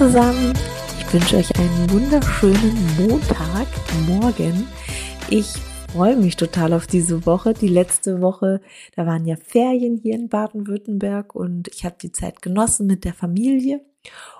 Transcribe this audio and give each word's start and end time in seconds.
zusammen. 0.00 0.54
Ich 0.98 1.12
wünsche 1.12 1.36
euch 1.36 1.54
einen 1.58 1.90
wunderschönen 1.90 2.74
Montagmorgen. 2.96 4.66
Ich 5.28 5.52
freue 5.92 6.16
mich 6.16 6.36
total 6.36 6.72
auf 6.72 6.86
diese 6.86 7.26
Woche. 7.26 7.52
Die 7.52 7.68
letzte 7.68 8.22
Woche, 8.22 8.62
da 8.96 9.04
waren 9.04 9.26
ja 9.26 9.36
Ferien 9.36 9.98
hier 9.98 10.14
in 10.14 10.30
Baden-Württemberg 10.30 11.34
und 11.34 11.68
ich 11.68 11.84
habe 11.84 11.96
die 12.00 12.12
Zeit 12.12 12.40
genossen 12.40 12.86
mit 12.86 13.04
der 13.04 13.12
Familie. 13.12 13.84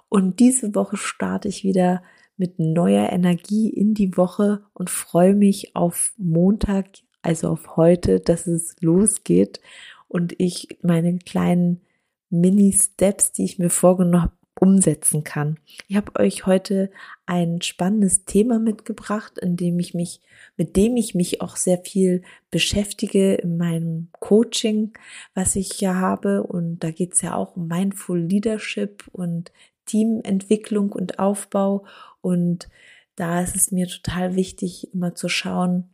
Und 0.09 0.41
diese 0.41 0.75
Woche 0.75 0.97
starte 0.97 1.49
ich 1.49 1.63
wieder 1.63 2.03
mit 2.39 2.59
neuer 2.59 3.13
Energie 3.13 3.69
in 3.69 3.93
die 3.93 4.17
Woche 4.17 4.63
und 4.73 4.89
freue 4.89 5.35
mich 5.35 5.77
auf 5.77 6.15
Montag, 6.17 6.87
also 7.21 7.51
auf 7.51 7.77
heute, 7.77 8.21
dass 8.21 8.47
es 8.47 8.77
losgeht 8.81 9.61
und 10.09 10.35
ich 10.39 10.79
meine 10.81 11.19
kleinen 11.19 11.83
Mini-Steps, 12.31 13.33
die 13.33 13.45
ich 13.45 13.59
mir 13.59 13.69
vorgenommen 13.69 14.23
habe, 14.23 14.40
umsetzen 14.61 15.25
kann. 15.25 15.59
Ich 15.89 15.97
habe 15.97 16.15
euch 16.21 16.45
heute 16.45 16.91
ein 17.25 17.63
spannendes 17.63 18.27
Thema 18.27 18.59
mitgebracht, 18.59 19.39
in 19.39 19.57
dem 19.57 19.79
ich 19.79 19.95
mich, 19.95 20.21
mit 20.57 20.77
dem 20.77 20.97
ich 20.97 21.15
mich 21.15 21.41
auch 21.41 21.57
sehr 21.57 21.79
viel 21.79 22.23
beschäftige 22.51 23.35
in 23.35 23.57
meinem 23.57 24.09
Coaching, 24.21 24.93
was 25.35 25.57
ich 25.57 25.81
ja 25.81 25.95
habe. 25.95 26.43
Und 26.43 26.81
da 26.81 26.91
geht 26.91 27.15
es 27.15 27.23
ja 27.23 27.35
auch 27.35 27.57
um 27.57 27.69
Mindful 27.69 28.21
Leadership 28.21 29.05
und 29.13 29.51
Teamentwicklung 29.87 30.93
und 30.93 31.19
Aufbau. 31.19 31.87
Und 32.21 32.69
da 33.17 33.41
ist 33.41 33.57
es 33.57 33.73
mir 33.73 33.89
total 33.89 34.37
wichtig, 34.37 34.93
immer 34.93 35.15
zu 35.15 35.31
schauen 35.31 35.89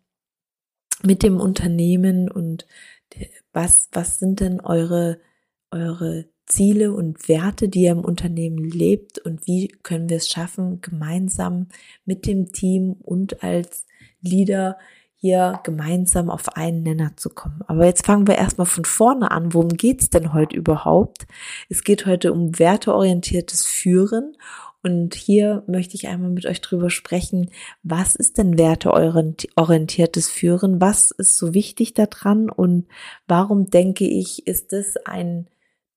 mit 1.05 1.23
dem 1.23 1.41
Unternehmen 1.41 2.29
und 2.29 2.67
was, 3.53 3.89
was 3.93 4.19
sind 4.19 4.41
denn 4.41 4.61
eure, 4.61 5.21
eure 5.71 6.29
Ziele 6.47 6.93
und 6.93 7.29
Werte, 7.29 7.69
die 7.69 7.83
ihr 7.83 7.93
im 7.93 8.05
Unternehmen 8.05 8.59
lebt 8.59 9.19
und 9.19 9.47
wie 9.47 9.69
können 9.83 10.09
wir 10.09 10.19
es 10.19 10.29
schaffen, 10.29 10.81
gemeinsam 10.81 11.67
mit 12.05 12.27
dem 12.27 12.53
Team 12.53 12.97
und 13.03 13.43
als 13.43 13.85
Leader 14.21 14.79
hier 15.19 15.61
gemeinsam 15.65 16.31
auf 16.31 16.57
einen 16.57 16.83
Nenner 16.83 17.17
zu 17.17 17.31
kommen. 17.31 17.63
Aber 17.67 17.87
jetzt 17.87 18.07
fangen 18.07 18.27
wir 18.27 18.37
erstmal 18.37 18.67
von 18.67 18.85
vorne 18.85 19.31
an. 19.31 19.55
Worum 19.55 19.71
geht's 19.71 20.11
denn 20.11 20.33
heute 20.33 20.55
überhaupt? 20.55 21.27
Es 21.69 21.83
geht 21.83 22.07
heute 22.07 22.33
um 22.33 22.59
werteorientiertes 22.59 23.65
Führen 23.65 24.37
und 24.87 25.17
hier 25.17 25.65
möchte 25.67 25.97
ich 25.97 26.07
einmal 26.07 26.31
mit 26.31 26.47
euch 26.47 26.61
drüber 26.61 26.91
sprechen, 26.91 27.51
was 27.83 28.15
ist 28.15 28.39
denn 28.39 28.57
werteorientiertes 28.57 30.31
Führen? 30.31 30.81
Was 30.81 31.11
ist 31.11 31.37
so 31.39 31.55
wichtig 31.55 31.95
daran? 31.95 32.49
Und 32.49 32.87
warum 33.27 33.69
denke 33.69 34.05
ich, 34.05 34.47
ist 34.47 34.73
es 34.73 34.97
ein 35.05 35.49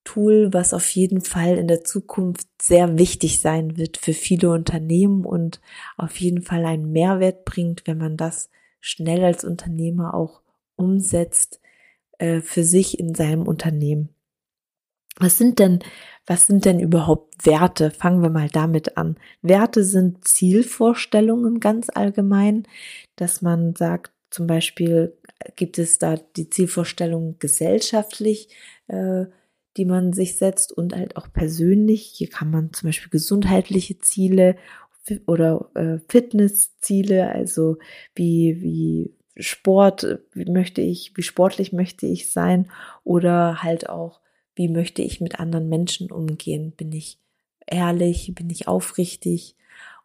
Tool, 0.04 0.52
was 0.52 0.74
auf 0.74 0.88
jeden 0.90 1.20
Fall 1.20 1.56
in 1.58 1.68
der 1.68 1.84
Zukunft 1.84 2.46
sehr 2.60 2.98
wichtig 2.98 3.40
sein 3.40 3.76
wird 3.76 3.96
für 3.96 4.12
viele 4.12 4.50
Unternehmen 4.50 5.24
und 5.24 5.60
auf 5.96 6.16
jeden 6.16 6.42
Fall 6.42 6.64
einen 6.64 6.90
Mehrwert 6.90 7.44
bringt, 7.44 7.86
wenn 7.86 7.98
man 7.98 8.16
das 8.16 8.50
schnell 8.80 9.24
als 9.24 9.44
Unternehmer 9.44 10.14
auch 10.14 10.42
umsetzt 10.76 11.60
äh, 12.18 12.40
für 12.40 12.64
sich 12.64 12.98
in 12.98 13.14
seinem 13.14 13.46
Unternehmen. 13.46 14.08
Was 15.18 15.36
sind 15.36 15.58
denn, 15.58 15.80
was 16.26 16.46
sind 16.46 16.64
denn 16.64 16.80
überhaupt 16.80 17.44
Werte? 17.44 17.90
Fangen 17.90 18.22
wir 18.22 18.30
mal 18.30 18.48
damit 18.48 18.96
an. 18.96 19.16
Werte 19.42 19.84
sind 19.84 20.26
Zielvorstellungen 20.26 21.60
ganz 21.60 21.88
allgemein, 21.92 22.66
dass 23.16 23.42
man 23.42 23.76
sagt, 23.76 24.12
zum 24.30 24.46
Beispiel 24.46 25.16
gibt 25.56 25.78
es 25.78 25.98
da 25.98 26.16
die 26.36 26.48
Zielvorstellung 26.48 27.36
gesellschaftlich, 27.38 28.48
äh, 28.86 29.26
die 29.76 29.84
man 29.84 30.12
sich 30.12 30.36
setzt 30.36 30.72
und 30.72 30.94
halt 30.94 31.16
auch 31.16 31.32
persönlich. 31.32 32.02
Hier 32.02 32.28
kann 32.28 32.50
man 32.50 32.72
zum 32.72 32.88
Beispiel 32.88 33.10
gesundheitliche 33.10 33.98
Ziele 33.98 34.56
oder 35.26 35.70
äh, 35.74 35.98
Fitnessziele, 36.08 37.30
also 37.30 37.78
wie, 38.14 38.60
wie 38.60 39.14
Sport, 39.36 40.20
wie 40.32 40.50
möchte 40.50 40.80
ich, 40.80 41.16
wie 41.16 41.22
sportlich 41.22 41.72
möchte 41.72 42.06
ich 42.06 42.32
sein 42.32 42.70
oder 43.04 43.62
halt 43.62 43.88
auch, 43.88 44.20
wie 44.54 44.68
möchte 44.68 45.02
ich 45.02 45.20
mit 45.20 45.40
anderen 45.40 45.68
Menschen 45.68 46.10
umgehen? 46.10 46.72
Bin 46.76 46.92
ich 46.92 47.18
ehrlich, 47.66 48.32
bin 48.34 48.50
ich 48.50 48.68
aufrichtig? 48.68 49.56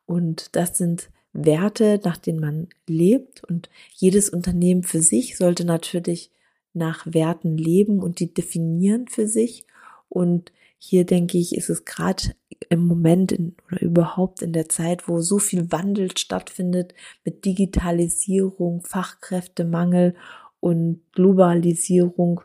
Und 0.05 0.55
das 0.55 0.77
sind 0.77 1.09
Werte, 1.33 1.99
nach 2.03 2.17
denen 2.17 2.39
man 2.39 2.67
lebt 2.87 3.43
und 3.43 3.69
jedes 3.93 4.29
Unternehmen 4.29 4.83
für 4.83 5.01
sich 5.01 5.35
sollte 5.37 5.65
natürlich 5.65 6.31
nach 6.75 7.05
Werten 7.05 7.57
leben 7.57 7.99
und 7.99 8.19
die 8.19 8.33
definieren 8.33 9.07
für 9.07 9.27
sich. 9.27 9.65
Und 10.09 10.51
hier 10.77 11.05
denke 11.05 11.37
ich, 11.37 11.55
ist 11.55 11.69
es 11.69 11.85
gerade 11.85 12.35
im 12.69 12.85
Moment 12.85 13.31
in, 13.31 13.55
oder 13.67 13.81
überhaupt 13.81 14.41
in 14.41 14.53
der 14.53 14.69
Zeit, 14.69 15.07
wo 15.07 15.21
so 15.21 15.39
viel 15.39 15.71
Wandel 15.71 16.15
stattfindet 16.17 16.93
mit 17.23 17.45
Digitalisierung, 17.45 18.81
Fachkräftemangel 18.81 20.15
und 20.59 21.01
Globalisierung, 21.11 22.41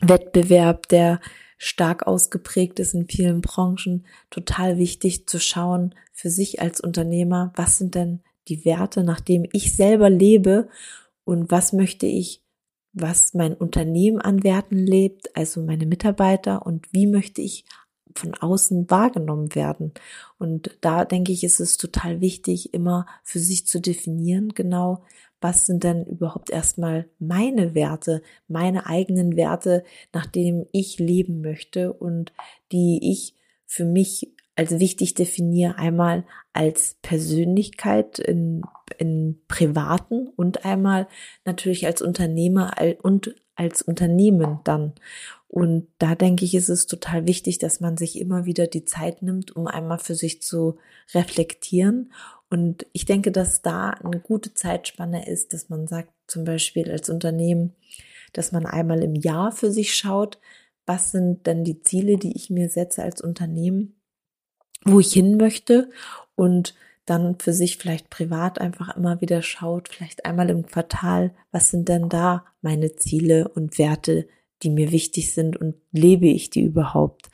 Wettbewerb, 0.00 0.88
der 0.88 1.20
stark 1.56 2.06
ausgeprägt 2.06 2.78
ist 2.78 2.94
in 2.94 3.06
vielen 3.06 3.40
Branchen, 3.40 4.04
total 4.30 4.76
wichtig 4.76 5.26
zu 5.26 5.38
schauen 5.38 5.94
für 6.12 6.30
sich 6.30 6.60
als 6.60 6.80
Unternehmer, 6.80 7.52
was 7.56 7.78
sind 7.78 7.94
denn 7.94 8.20
die 8.48 8.64
Werte, 8.64 9.02
nach 9.02 9.20
denen 9.20 9.48
ich 9.52 9.74
selber 9.74 10.10
lebe 10.10 10.68
und 11.24 11.50
was 11.50 11.72
möchte 11.72 12.06
ich 12.06 12.43
was 12.94 13.34
mein 13.34 13.54
Unternehmen 13.54 14.20
an 14.20 14.42
Werten 14.44 14.78
lebt, 14.78 15.36
also 15.36 15.60
meine 15.62 15.86
Mitarbeiter 15.86 16.64
und 16.64 16.92
wie 16.92 17.06
möchte 17.06 17.42
ich 17.42 17.64
von 18.16 18.34
außen 18.34 18.88
wahrgenommen 18.90 19.54
werden. 19.56 19.92
Und 20.38 20.78
da 20.80 21.04
denke 21.04 21.32
ich, 21.32 21.42
ist 21.42 21.60
es 21.60 21.76
total 21.76 22.20
wichtig, 22.20 22.72
immer 22.72 23.06
für 23.24 23.40
sich 23.40 23.66
zu 23.66 23.80
definieren, 23.80 24.50
genau, 24.54 25.02
was 25.40 25.66
sind 25.66 25.84
denn 25.84 26.06
überhaupt 26.06 26.50
erstmal 26.50 27.08
meine 27.18 27.74
Werte, 27.74 28.22
meine 28.48 28.86
eigenen 28.86 29.36
Werte, 29.36 29.84
nach 30.12 30.26
denen 30.26 30.66
ich 30.72 30.98
leben 30.98 31.40
möchte 31.40 31.92
und 31.92 32.32
die 32.72 32.98
ich 33.02 33.34
für 33.66 33.84
mich 33.84 34.32
als 34.56 34.78
wichtig 34.78 35.14
definiere, 35.14 35.76
einmal 35.76 36.24
als 36.52 36.96
Persönlichkeit 37.02 38.20
in, 38.20 38.62
in 38.98 39.40
privaten 39.48 40.28
und 40.28 40.64
einmal 40.64 41.08
natürlich 41.44 41.86
als 41.86 42.02
Unternehmer 42.02 42.72
und 43.02 43.34
als 43.56 43.82
Unternehmen 43.82 44.60
dann. 44.64 44.92
Und 45.46 45.86
da 45.98 46.14
denke 46.14 46.44
ich, 46.44 46.54
ist 46.54 46.68
es 46.68 46.86
total 46.86 47.26
wichtig, 47.26 47.58
dass 47.58 47.80
man 47.80 47.96
sich 47.96 48.20
immer 48.20 48.44
wieder 48.44 48.66
die 48.66 48.84
Zeit 48.84 49.22
nimmt, 49.22 49.54
um 49.54 49.66
einmal 49.66 49.98
für 49.98 50.14
sich 50.14 50.42
zu 50.42 50.78
reflektieren. 51.14 52.12
Und 52.50 52.86
ich 52.92 53.04
denke, 53.04 53.30
dass 53.30 53.62
da 53.62 53.90
eine 53.90 54.18
gute 54.18 54.54
Zeitspanne 54.54 55.28
ist, 55.28 55.52
dass 55.52 55.68
man 55.68 55.86
sagt, 55.86 56.10
zum 56.26 56.44
Beispiel 56.44 56.90
als 56.90 57.08
Unternehmen, 57.08 57.74
dass 58.32 58.50
man 58.50 58.66
einmal 58.66 59.02
im 59.04 59.14
Jahr 59.14 59.52
für 59.52 59.70
sich 59.70 59.94
schaut, 59.94 60.40
was 60.86 61.12
sind 61.12 61.46
denn 61.46 61.64
die 61.64 61.80
Ziele, 61.82 62.16
die 62.16 62.36
ich 62.36 62.50
mir 62.50 62.68
setze 62.68 63.02
als 63.02 63.20
Unternehmen 63.20 63.94
wo 64.84 65.00
ich 65.00 65.12
hin 65.12 65.36
möchte 65.36 65.90
und 66.34 66.74
dann 67.06 67.38
für 67.38 67.52
sich 67.52 67.76
vielleicht 67.76 68.10
privat 68.10 68.60
einfach 68.60 68.96
immer 68.96 69.20
wieder 69.20 69.42
schaut, 69.42 69.88
vielleicht 69.88 70.24
einmal 70.24 70.50
im 70.50 70.66
Quartal, 70.66 71.34
was 71.52 71.70
sind 71.70 71.88
denn 71.88 72.08
da 72.08 72.44
meine 72.62 72.96
Ziele 72.96 73.48
und 73.48 73.78
Werte, 73.78 74.26
die 74.62 74.70
mir 74.70 74.90
wichtig 74.90 75.34
sind 75.34 75.56
und 75.56 75.74
lebe 75.92 76.26
ich 76.26 76.50
die 76.50 76.62
überhaupt? 76.62 77.30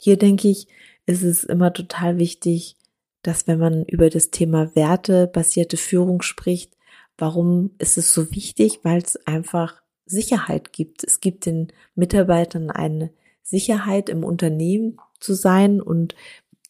Hier 0.00 0.16
denke 0.16 0.48
ich, 0.48 0.68
ist 1.06 1.22
es 1.22 1.44
immer 1.44 1.72
total 1.72 2.18
wichtig, 2.18 2.76
dass 3.22 3.46
wenn 3.46 3.58
man 3.58 3.84
über 3.84 4.10
das 4.10 4.30
Thema 4.30 4.74
wertebasierte 4.76 5.76
Führung 5.76 6.22
spricht, 6.22 6.76
warum 7.16 7.70
ist 7.78 7.98
es 7.98 8.12
so 8.12 8.30
wichtig? 8.32 8.80
Weil 8.82 8.98
es 8.98 9.16
einfach 9.26 9.82
Sicherheit 10.06 10.72
gibt. 10.72 11.02
Es 11.04 11.20
gibt 11.20 11.46
den 11.46 11.72
Mitarbeitern 11.94 12.70
eine 12.70 13.10
Sicherheit 13.42 14.08
im 14.08 14.24
Unternehmen 14.24 14.98
zu 15.20 15.34
sein 15.34 15.80
und 15.80 16.14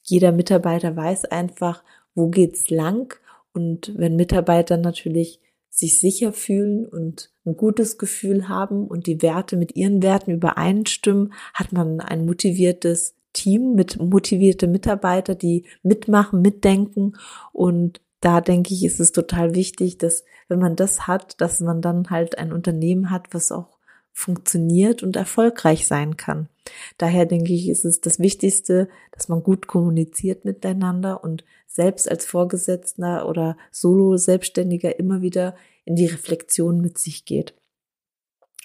jeder 0.03 0.32
Mitarbeiter 0.32 0.94
weiß 0.94 1.25
einfach, 1.27 1.82
wo 2.14 2.28
geht's 2.28 2.70
lang. 2.70 3.19
Und 3.52 3.93
wenn 3.96 4.16
Mitarbeiter 4.16 4.76
natürlich 4.76 5.40
sich 5.70 5.99
sicher 5.99 6.32
fühlen 6.32 6.87
und 6.87 7.31
ein 7.44 7.56
gutes 7.56 7.99
Gefühl 7.99 8.49
haben 8.49 8.87
und 8.87 9.06
die 9.06 9.22
Werte 9.22 9.56
mit 9.56 9.75
ihren 9.76 10.02
Werten 10.02 10.31
übereinstimmen, 10.31 11.32
hat 11.52 11.72
man 11.72 12.00
ein 12.00 12.25
motiviertes 12.25 13.16
Team 13.32 13.75
mit 13.75 13.99
motivierte 14.00 14.69
Mitarbeiter, 14.69 15.34
die 15.34 15.66
mitmachen, 15.82 16.40
mitdenken. 16.40 17.16
Und 17.52 18.00
da 18.20 18.40
denke 18.40 18.72
ich, 18.72 18.84
ist 18.84 19.00
es 19.00 19.12
total 19.12 19.55
wichtig, 19.55 19.99
dass 19.99 20.25
wenn 20.49 20.60
man 20.60 20.76
das 20.76 21.06
hat, 21.06 21.40
dass 21.40 21.60
man 21.60 21.82
dann 21.82 22.08
halt 22.08 22.38
ein 22.38 22.52
Unternehmen 22.52 23.10
hat, 23.10 23.34
was 23.34 23.52
auch 23.52 23.74
funktioniert 24.14 25.02
und 25.02 25.16
erfolgreich 25.16 25.87
sein 25.87 26.16
kann. 26.16 26.49
Daher 26.96 27.26
denke 27.26 27.52
ich, 27.52 27.69
ist 27.69 27.84
es 27.84 28.00
das 28.00 28.20
Wichtigste, 28.20 28.88
dass 29.11 29.28
man 29.28 29.43
gut 29.43 29.66
kommuniziert 29.66 30.44
miteinander 30.44 31.22
und 31.22 31.44
selbst 31.66 32.08
als 32.08 32.25
Vorgesetzter 32.25 33.28
oder 33.28 33.58
Solo-Selbstständiger 33.72 34.99
immer 34.99 35.20
wieder 35.20 35.56
in 35.84 35.96
die 35.96 36.06
Reflexion 36.06 36.81
mit 36.81 36.96
sich 36.96 37.25
geht. 37.25 37.55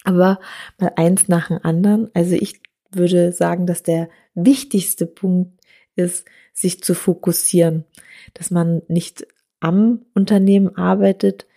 Aber 0.03 0.39
mal 0.77 0.93
eins 0.95 1.27
nach 1.27 1.47
dem 1.47 1.59
anderen. 1.63 2.09
Also 2.13 2.35
ich 2.35 2.61
würde 2.91 3.33
sagen, 3.33 3.65
dass 3.65 3.83
der 3.83 4.09
wichtigste 4.35 5.07
Punkt 5.07 5.59
ist, 5.95 6.25
sich 6.53 6.83
zu 6.83 6.93
fokussieren, 6.93 7.85
dass 8.33 8.51
man 8.51 8.83
nicht 8.87 9.27
am 9.59 10.05
Unternehmen 10.13 10.75
arbeitet, 10.75 11.47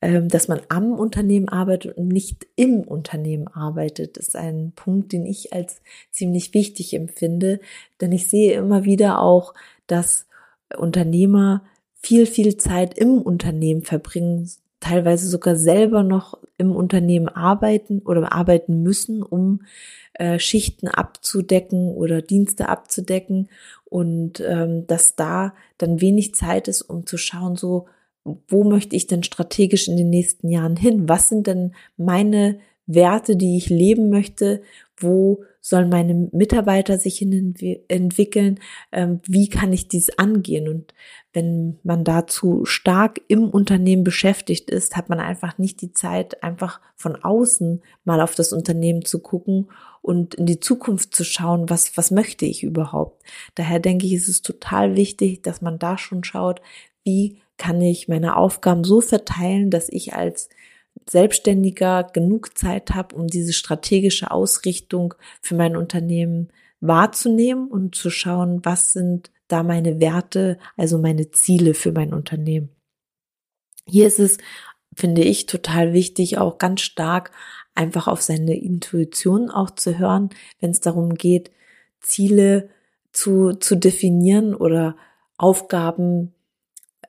dass 0.00 0.48
man 0.48 0.60
am 0.68 0.92
Unternehmen 0.92 1.48
arbeitet 1.48 1.96
und 1.98 2.08
nicht 2.08 2.46
im 2.56 2.80
Unternehmen 2.80 3.48
arbeitet, 3.48 4.16
ist 4.16 4.34
ein 4.34 4.72
Punkt, 4.74 5.12
den 5.12 5.26
ich 5.26 5.52
als 5.52 5.82
ziemlich 6.10 6.54
wichtig 6.54 6.94
empfinde, 6.94 7.60
denn 8.00 8.10
ich 8.12 8.28
sehe 8.28 8.54
immer 8.54 8.84
wieder 8.84 9.20
auch, 9.20 9.52
dass 9.86 10.26
Unternehmer 10.76 11.64
viel, 11.94 12.24
viel 12.24 12.56
Zeit 12.56 12.96
im 12.96 13.20
Unternehmen 13.20 13.82
verbringen, 13.82 14.50
teilweise 14.80 15.28
sogar 15.28 15.56
selber 15.56 16.02
noch 16.02 16.38
im 16.56 16.74
Unternehmen 16.74 17.28
arbeiten 17.28 18.00
oder 18.00 18.32
arbeiten 18.32 18.82
müssen, 18.82 19.22
um 19.22 19.62
äh, 20.14 20.38
Schichten 20.38 20.88
abzudecken 20.88 21.88
oder 21.94 22.22
Dienste 22.22 22.70
abzudecken. 22.70 23.50
Und 23.84 24.40
ähm, 24.40 24.86
dass 24.86 25.14
da 25.14 25.52
dann 25.76 26.00
wenig 26.00 26.34
Zeit 26.34 26.68
ist, 26.68 26.80
um 26.80 27.04
zu 27.04 27.18
schauen, 27.18 27.56
so 27.56 27.86
wo 28.24 28.64
möchte 28.64 28.96
ich 28.96 29.06
denn 29.06 29.22
strategisch 29.22 29.88
in 29.88 29.96
den 29.96 30.10
nächsten 30.10 30.48
Jahren 30.48 30.76
hin? 30.76 31.08
Was 31.08 31.28
sind 31.28 31.46
denn 31.46 31.74
meine 31.96 32.58
Werte, 32.86 33.36
die 33.36 33.56
ich 33.56 33.68
leben 33.68 34.10
möchte? 34.10 34.62
Wo 34.96 35.44
sollen 35.62 35.88
meine 35.88 36.28
Mitarbeiter 36.32 36.98
sich 36.98 37.18
hin 37.18 37.54
entwickeln? 37.88 38.60
Ähm, 38.92 39.20
wie 39.26 39.48
kann 39.48 39.72
ich 39.72 39.88
dies 39.88 40.10
angehen? 40.18 40.68
Und 40.68 40.94
wenn 41.32 41.78
man 41.82 42.04
dazu 42.04 42.64
stark 42.64 43.20
im 43.28 43.48
Unternehmen 43.48 44.04
beschäftigt 44.04 44.70
ist, 44.70 44.96
hat 44.96 45.08
man 45.08 45.20
einfach 45.20 45.58
nicht 45.58 45.80
die 45.80 45.92
Zeit, 45.92 46.42
einfach 46.42 46.80
von 46.96 47.16
außen 47.16 47.82
mal 48.04 48.20
auf 48.20 48.34
das 48.34 48.52
Unternehmen 48.52 49.04
zu 49.04 49.20
gucken 49.20 49.70
und 50.02 50.34
in 50.34 50.46
die 50.46 50.60
Zukunft 50.60 51.14
zu 51.14 51.24
schauen, 51.24 51.68
was, 51.68 51.96
was 51.96 52.10
möchte 52.10 52.46
ich 52.46 52.62
überhaupt. 52.62 53.22
Daher 53.54 53.80
denke 53.80 54.06
ich, 54.06 54.14
ist 54.14 54.28
es 54.28 54.42
total 54.42 54.96
wichtig, 54.96 55.42
dass 55.42 55.60
man 55.60 55.78
da 55.78 55.98
schon 55.98 56.24
schaut, 56.24 56.60
wie 57.04 57.38
kann 57.60 57.82
ich 57.82 58.08
meine 58.08 58.36
Aufgaben 58.36 58.84
so 58.84 59.02
verteilen, 59.02 59.68
dass 59.68 59.90
ich 59.90 60.14
als 60.14 60.48
Selbstständiger 61.08 62.04
genug 62.04 62.56
Zeit 62.56 62.92
habe, 62.94 63.14
um 63.14 63.26
diese 63.26 63.52
strategische 63.52 64.30
Ausrichtung 64.30 65.12
für 65.42 65.54
mein 65.54 65.76
Unternehmen 65.76 66.48
wahrzunehmen 66.80 67.68
und 67.68 67.94
zu 67.94 68.08
schauen, 68.08 68.64
was 68.64 68.94
sind 68.94 69.30
da 69.46 69.62
meine 69.62 70.00
Werte, 70.00 70.56
also 70.78 70.96
meine 70.96 71.32
Ziele 71.32 71.74
für 71.74 71.92
mein 71.92 72.14
Unternehmen. 72.14 72.70
Hier 73.86 74.06
ist 74.06 74.20
es, 74.20 74.38
finde 74.96 75.22
ich, 75.22 75.44
total 75.44 75.92
wichtig, 75.92 76.38
auch 76.38 76.56
ganz 76.56 76.80
stark 76.80 77.30
einfach 77.74 78.08
auf 78.08 78.22
seine 78.22 78.56
Intuition 78.56 79.50
auch 79.50 79.70
zu 79.70 79.98
hören, 79.98 80.30
wenn 80.60 80.70
es 80.70 80.80
darum 80.80 81.14
geht, 81.14 81.50
Ziele 82.00 82.70
zu, 83.12 83.52
zu 83.52 83.76
definieren 83.76 84.54
oder 84.54 84.96
Aufgaben 85.36 86.32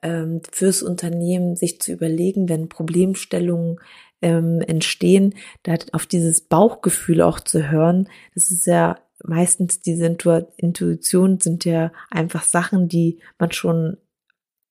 ähm, 0.02 0.40
fürs 0.50 0.82
Unternehmen 0.82 1.56
sich 1.56 1.80
zu 1.80 1.92
überlegen, 1.92 2.48
wenn 2.48 2.68
Problemstellungen 2.68 3.80
ähm, 4.20 4.60
entstehen, 4.60 5.34
da 5.62 5.74
auf 5.92 6.06
dieses 6.06 6.42
Bauchgefühl 6.42 7.22
auch 7.22 7.40
zu 7.40 7.70
hören. 7.70 8.08
Das 8.34 8.50
ist 8.50 8.66
ja 8.66 8.98
meistens 9.24 9.80
diese 9.80 10.06
Intuition 10.56 11.40
sind 11.40 11.64
ja 11.64 11.92
einfach 12.10 12.42
Sachen, 12.42 12.88
die 12.88 13.20
man 13.38 13.52
schon 13.52 13.96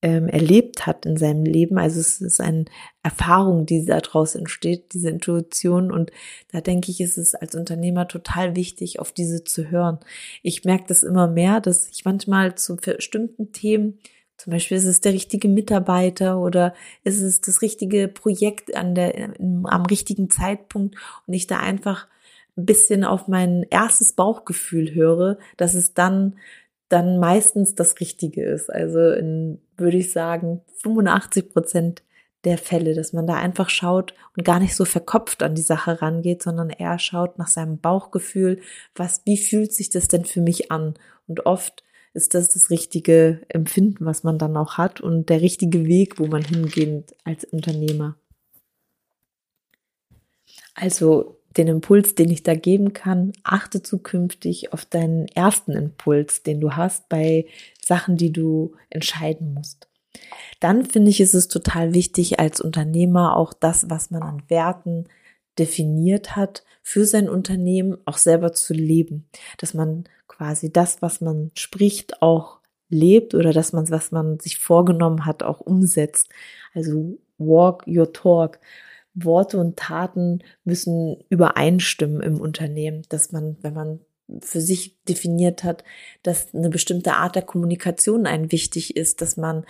ähm, 0.02 0.28
erlebt 0.28 0.88
hat 0.88 1.06
in 1.06 1.16
seinem 1.16 1.46
Leben. 1.46 1.78
Also 1.78 2.00
es 2.00 2.22
ist 2.22 2.42
eine 2.42 2.66
Erfahrung, 3.04 3.66
die 3.66 3.86
daraus 3.86 4.36
entsteht, 4.36 4.94
diese 4.94 5.10
Intuition. 5.10 5.92
Und 5.92 6.12
da 6.52 6.62
denke 6.62 6.92
ich, 6.92 7.02
ist 7.02 7.18
es 7.18 7.36
als 7.36 7.56
Unternehmer 7.56 8.08
total 8.08 8.56
wichtig, 8.56 9.00
auf 9.00 9.12
diese 9.12 9.44
zu 9.44 9.70
hören. 9.70 10.00
Ich 10.42 10.66
merke 10.66 10.86
das 10.88 11.04
immer 11.04 11.28
mehr, 11.28 11.62
dass 11.62 11.90
ich 11.90 12.04
manchmal 12.04 12.56
zu 12.56 12.78
bestimmten 12.78 13.52
Themen 13.52 14.00
zum 14.42 14.54
Beispiel 14.54 14.78
ist 14.78 14.88
es 14.88 15.02
der 15.02 15.14
richtige 15.14 15.48
Mitarbeiter 15.48 16.40
oder 16.40 16.74
ist 17.04 17.22
es 17.22 17.42
das 17.42 17.62
richtige 17.62 18.08
Projekt 18.08 18.76
an 18.76 18.96
der, 18.96 19.36
am 19.40 19.86
richtigen 19.86 20.32
Zeitpunkt 20.32 20.96
und 21.28 21.34
ich 21.36 21.46
da 21.46 21.60
einfach 21.60 22.08
ein 22.58 22.66
bisschen 22.66 23.04
auf 23.04 23.28
mein 23.28 23.68
erstes 23.70 24.14
Bauchgefühl 24.14 24.96
höre, 24.96 25.38
dass 25.58 25.76
es 25.76 25.94
dann 25.94 26.40
dann 26.90 27.20
meistens 27.20 27.76
das 27.76 28.00
Richtige 28.00 28.44
ist. 28.44 28.72
Also 28.72 29.12
in, 29.12 29.62
würde 29.78 29.98
ich 29.98 30.12
sagen, 30.12 30.62
85 30.78 31.54
Prozent 31.54 32.02
der 32.44 32.58
Fälle, 32.58 32.96
dass 32.96 33.14
man 33.14 33.28
da 33.28 33.36
einfach 33.36 33.70
schaut 33.70 34.16
und 34.36 34.44
gar 34.44 34.60
nicht 34.60 34.76
so 34.76 34.86
verkopft 34.86 35.44
an 35.44 35.54
die 35.54 35.62
Sache 35.62 36.02
rangeht, 36.02 36.42
sondern 36.42 36.72
eher 36.72 36.98
schaut 36.98 37.38
nach 37.38 37.48
seinem 37.48 37.78
Bauchgefühl, 37.78 38.60
was, 38.96 39.22
wie 39.26 39.38
fühlt 39.38 39.72
sich 39.72 39.92
das 39.92 40.08
denn 40.08 40.26
für 40.26 40.42
mich 40.42 40.72
an? 40.72 40.96
Und 41.28 41.46
oft 41.46 41.84
ist 42.14 42.34
das 42.34 42.50
das 42.50 42.70
richtige 42.70 43.42
Empfinden, 43.48 44.06
was 44.06 44.24
man 44.24 44.38
dann 44.38 44.58
auch 44.58 44.78
hat 44.78 45.02
und 45.02 45.30
der 45.30 45.42
richtige 45.42 45.86
Weg, 45.86 46.20
wo 46.20 46.28
man 46.28 46.44
hingeht 46.44 47.16
als 47.24 47.46
Unternehmer. 47.46 48.16
Also 50.74 51.38
den 51.58 51.68
Impuls, 51.68 52.16
den 52.16 52.30
ich 52.30 52.44
da 52.44 52.56
geben 52.56 52.94
kann, 52.94 53.34
achte 53.44 53.84
zukünftig 53.84 54.74
auf 54.74 54.86
deinen 54.86 55.28
ersten 55.28 55.74
Impuls, 55.74 56.44
den 56.44 56.62
du 56.62 56.72
hast 56.72 57.10
bei 57.10 57.46
Sachen, 57.82 58.16
die 58.16 58.32
du 58.32 58.74
entscheiden 58.90 59.54
musst. 59.54 59.88
Dann 60.60 60.86
finde 60.86 61.10
ich, 61.10 61.20
ist 61.20 61.34
es 61.34 61.48
total 61.48 61.94
wichtig, 61.94 62.40
als 62.40 62.62
Unternehmer 62.62 63.36
auch 63.36 63.54
das, 63.54 63.90
was 63.90 64.12
man 64.12 64.24
an 64.24 64.44
Werten 64.48 65.08
definiert 65.60 66.36
hat, 66.36 66.64
für 66.84 67.06
sein 67.06 67.30
Unternehmen 67.30 67.98
auch 68.06 68.18
selber 68.18 68.54
zu 68.54 68.74
leben. 68.74 69.30
Dass 69.58 69.74
man 69.74 70.06
quasi 70.28 70.72
das, 70.72 71.02
was 71.02 71.22
man 71.22 71.52
spricht, 71.54 72.22
auch 72.22 72.60
lebt 72.90 73.34
oder 73.34 73.54
dass 73.54 73.74
man, 73.74 73.90
was 73.90 74.12
man 74.12 74.40
sich 74.40 74.58
vorgenommen 74.58 75.26
hat, 75.26 75.44
auch 75.44 75.60
umsetzt. 75.60 76.30
Also 76.74 77.18
walk 77.38 77.86
your 77.88 78.12
talk. 78.14 78.60
Worte 79.14 79.58
und 79.58 79.78
Taten 79.78 80.40
müssen 80.64 81.18
übereinstimmen 81.30 82.22
im 82.22 82.40
Unternehmen, 82.40 83.04
dass 83.10 83.34
man, 83.34 83.58
wenn 83.62 83.74
man 83.74 84.00
für 84.42 84.62
sich 84.62 84.98
definiert 85.04 85.66
hat, 85.66 85.84
dass 86.24 86.54
eine 86.56 86.70
bestimmte 86.70 87.14
Art 87.14 87.36
der 87.36 87.42
Kommunikation 87.42 88.26
ein 88.26 88.52
wichtig 88.54 88.96
ist, 88.96 89.22
dass 89.22 89.36
man 89.36 89.66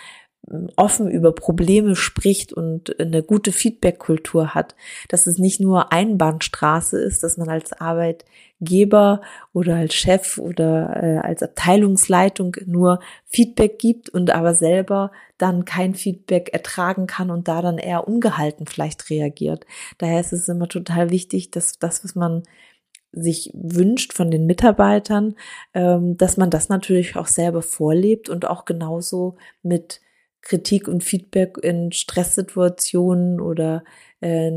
offen 0.76 1.10
über 1.10 1.34
Probleme 1.34 1.96
spricht 1.96 2.52
und 2.52 3.00
eine 3.00 3.22
gute 3.22 3.52
Feedback-Kultur 3.52 4.54
hat, 4.54 4.76
dass 5.08 5.28
es 5.28 5.38
nicht 5.38 5.60
nur 5.60 5.92
Einbahnstraße 5.92 7.00
ist, 7.00 7.24
dass 7.24 7.38
man 7.38 7.48
als 7.48 7.74
Arbeitgeber 7.74 9.22
oder 9.54 9.76
als 9.76 9.94
Chef 9.94 10.40
oder 10.40 10.96
äh, 11.02 11.18
als 11.20 11.44
Abteilungsleitung 11.44 12.56
nur 12.66 13.00
Feedback 13.26 13.78
gibt 13.78 14.10
und 14.10 14.32
aber 14.32 14.56
selber 14.56 15.12
dann 15.38 15.64
kein 15.64 15.94
Feedback 15.94 16.50
ertragen 16.54 17.06
kann 17.06 17.30
und 17.30 17.48
da 17.48 17.62
dann 17.62 17.78
eher 17.78 18.08
ungehalten 18.08 18.66
vielleicht 18.66 19.10
reagiert. 19.10 19.66
Daher 20.00 20.20
ist 20.20 20.34
es 20.34 20.50
immer 20.50 20.68
total 20.68 21.12
wichtig, 21.12 21.52
dass 21.52 21.78
das, 21.78 22.04
was 22.04 22.16
man 22.16 22.44
sich 23.12 23.52
wünscht 23.54 24.14
von 24.14 24.32
den 24.32 24.46
Mitarbeitern, 24.48 25.36
ähm, 25.74 26.18
dass 26.18 26.38
man 26.38 26.50
das 26.50 26.70
natürlich 26.70 27.16
auch 27.16 27.28
selber 27.28 27.62
vorlebt 27.62 28.30
und 28.30 28.48
auch 28.48 28.66
genauso 28.66 29.36
mit 29.62 30.02
Kritik 30.42 30.88
und 30.88 31.04
Feedback 31.04 31.58
in 31.62 31.92
Stresssituationen 31.92 33.40
oder 33.40 33.84
äh, 34.22 34.52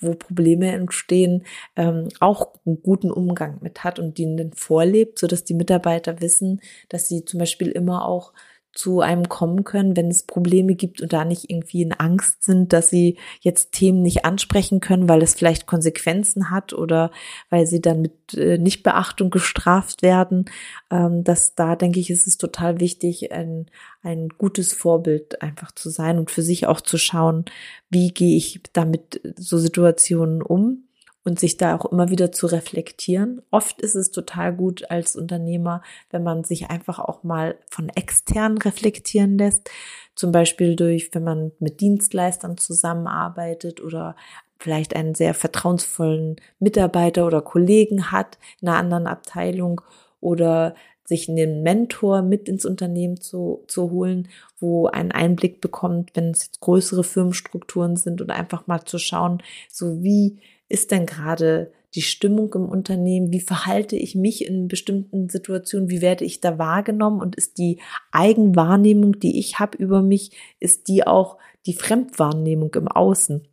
wo 0.00 0.14
Probleme 0.14 0.72
entstehen, 0.72 1.44
ähm, 1.76 2.08
auch 2.20 2.54
einen 2.64 2.82
guten 2.82 3.10
Umgang 3.10 3.58
mit 3.60 3.84
hat 3.84 3.98
und 3.98 4.18
den 4.18 4.52
vorlebt, 4.52 5.18
so 5.18 5.26
dass 5.26 5.44
die 5.44 5.54
Mitarbeiter 5.54 6.20
wissen, 6.20 6.60
dass 6.88 7.08
sie 7.08 7.24
zum 7.24 7.38
Beispiel 7.40 7.68
immer 7.68 8.06
auch 8.06 8.32
zu 8.76 9.00
einem 9.00 9.28
kommen 9.28 9.64
können, 9.64 9.96
wenn 9.96 10.08
es 10.08 10.24
Probleme 10.24 10.74
gibt 10.74 11.00
und 11.00 11.12
da 11.12 11.24
nicht 11.24 11.50
irgendwie 11.50 11.82
in 11.82 11.92
Angst 11.92 12.44
sind, 12.44 12.72
dass 12.72 12.90
sie 12.90 13.16
jetzt 13.40 13.72
Themen 13.72 14.02
nicht 14.02 14.24
ansprechen 14.24 14.80
können, 14.80 15.08
weil 15.08 15.22
es 15.22 15.34
vielleicht 15.34 15.66
Konsequenzen 15.66 16.50
hat 16.50 16.72
oder 16.72 17.10
weil 17.48 17.66
sie 17.66 17.80
dann 17.80 18.02
mit 18.02 18.34
äh, 18.34 18.58
Nichtbeachtung 18.58 19.30
gestraft 19.30 20.02
werden. 20.02 20.44
Ähm, 20.90 21.24
dass 21.24 21.54
da 21.54 21.74
denke 21.74 22.00
ich, 22.00 22.10
ist 22.10 22.26
es 22.26 22.36
total 22.36 22.78
wichtig, 22.78 23.32
ein, 23.32 23.66
ein 24.02 24.28
gutes 24.28 24.74
Vorbild 24.74 25.40
einfach 25.42 25.72
zu 25.72 25.88
sein 25.88 26.18
und 26.18 26.30
für 26.30 26.42
sich 26.42 26.66
auch 26.66 26.80
zu 26.82 26.98
schauen, 26.98 27.46
wie 27.88 28.08
gehe 28.08 28.36
ich 28.36 28.60
damit 28.72 29.20
so 29.36 29.58
Situationen 29.58 30.42
um 30.42 30.85
und 31.26 31.40
sich 31.40 31.56
da 31.56 31.76
auch 31.76 31.84
immer 31.86 32.08
wieder 32.08 32.30
zu 32.30 32.46
reflektieren. 32.46 33.42
Oft 33.50 33.80
ist 33.82 33.96
es 33.96 34.12
total 34.12 34.54
gut 34.54 34.90
als 34.92 35.16
Unternehmer, 35.16 35.82
wenn 36.10 36.22
man 36.22 36.44
sich 36.44 36.70
einfach 36.70 37.00
auch 37.00 37.24
mal 37.24 37.56
von 37.68 37.88
extern 37.88 38.56
reflektieren 38.58 39.36
lässt. 39.36 39.68
Zum 40.14 40.30
Beispiel 40.30 40.76
durch, 40.76 41.10
wenn 41.12 41.24
man 41.24 41.50
mit 41.58 41.80
Dienstleistern 41.80 42.56
zusammenarbeitet 42.58 43.80
oder 43.80 44.14
vielleicht 44.60 44.94
einen 44.94 45.16
sehr 45.16 45.34
vertrauensvollen 45.34 46.36
Mitarbeiter 46.60 47.26
oder 47.26 47.42
Kollegen 47.42 48.12
hat 48.12 48.38
in 48.60 48.68
einer 48.68 48.78
anderen 48.78 49.06
Abteilung 49.08 49.80
oder 50.20 50.76
sich 51.04 51.28
einen 51.28 51.62
Mentor 51.62 52.22
mit 52.22 52.48
ins 52.48 52.64
Unternehmen 52.64 53.20
zu, 53.20 53.64
zu 53.66 53.90
holen, 53.90 54.28
wo 54.60 54.86
einen 54.86 55.12
Einblick 55.12 55.60
bekommt, 55.60 56.12
wenn 56.14 56.30
es 56.30 56.46
jetzt 56.46 56.60
größere 56.60 57.02
Firmenstrukturen 57.02 57.96
sind 57.96 58.20
und 58.20 58.30
einfach 58.30 58.68
mal 58.68 58.84
zu 58.84 58.98
schauen, 58.98 59.42
so 59.68 60.04
wie 60.04 60.38
ist 60.68 60.90
denn 60.90 61.06
gerade 61.06 61.72
die 61.94 62.02
Stimmung 62.02 62.52
im 62.54 62.68
Unternehmen, 62.68 63.32
wie 63.32 63.40
verhalte 63.40 63.96
ich 63.96 64.14
mich 64.14 64.46
in 64.46 64.68
bestimmten 64.68 65.28
Situationen, 65.28 65.88
wie 65.88 66.02
werde 66.02 66.24
ich 66.24 66.40
da 66.40 66.58
wahrgenommen 66.58 67.20
und 67.20 67.36
ist 67.36 67.58
die 67.58 67.80
Eigenwahrnehmung, 68.12 69.18
die 69.18 69.38
ich 69.38 69.58
habe 69.58 69.78
über 69.78 70.02
mich, 70.02 70.32
ist 70.60 70.88
die 70.88 71.06
auch 71.06 71.38
die 71.64 71.74
Fremdwahrnehmung 71.74 72.74
im 72.74 72.88
Außen. 72.88 73.48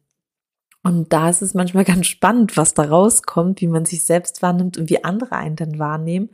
Und 0.84 1.14
da 1.14 1.30
ist 1.30 1.42
es 1.42 1.54
manchmal 1.54 1.86
ganz 1.86 2.08
spannend, 2.08 2.58
was 2.58 2.74
da 2.74 2.84
rauskommt, 2.84 3.62
wie 3.62 3.68
man 3.68 3.86
sich 3.86 4.06
selbst 4.06 4.42
wahrnimmt 4.42 4.78
und 4.78 4.90
wie 4.90 5.04
andere 5.04 5.36
einen 5.36 5.56
dann 5.56 5.80
wahrnehmen. 5.80 6.30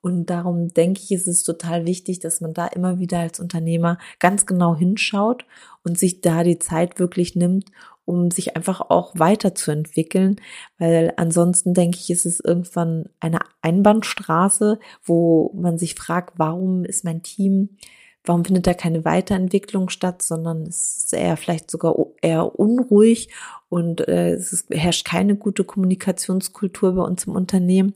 Und 0.00 0.30
darum 0.30 0.74
denke 0.74 1.00
ich, 1.00 1.12
ist 1.12 1.28
es 1.28 1.44
total 1.44 1.86
wichtig, 1.86 2.18
dass 2.18 2.40
man 2.40 2.54
da 2.54 2.66
immer 2.66 2.98
wieder 2.98 3.20
als 3.20 3.38
Unternehmer 3.38 3.98
ganz 4.18 4.46
genau 4.46 4.74
hinschaut 4.74 5.46
und 5.84 5.96
sich 5.96 6.20
da 6.20 6.42
die 6.42 6.58
Zeit 6.58 6.98
wirklich 6.98 7.36
nimmt, 7.36 7.66
um 8.04 8.30
sich 8.30 8.56
einfach 8.56 8.80
auch 8.80 9.12
weiterzuentwickeln, 9.16 10.40
weil 10.78 11.12
ansonsten 11.16 11.74
denke 11.74 11.98
ich, 11.98 12.10
ist 12.10 12.26
es 12.26 12.40
irgendwann 12.40 13.06
eine 13.20 13.40
Einbahnstraße, 13.60 14.78
wo 15.02 15.52
man 15.54 15.78
sich 15.78 15.94
fragt, 15.94 16.38
warum 16.38 16.84
ist 16.84 17.04
mein 17.04 17.22
Team 17.22 17.76
warum 18.24 18.44
findet 18.44 18.66
da 18.66 18.74
keine 18.74 19.04
Weiterentwicklung 19.04 19.88
statt, 19.88 20.22
sondern 20.22 20.62
es 20.62 20.98
ist 20.98 21.14
eher 21.14 21.36
vielleicht 21.36 21.70
sogar 21.70 21.94
eher 22.20 22.58
unruhig 22.58 23.30
und 23.68 24.06
äh, 24.06 24.32
es 24.32 24.52
ist, 24.52 24.70
herrscht 24.70 25.06
keine 25.06 25.36
gute 25.36 25.64
Kommunikationskultur 25.64 26.94
bei 26.94 27.02
uns 27.02 27.24
im 27.24 27.34
Unternehmen, 27.34 27.94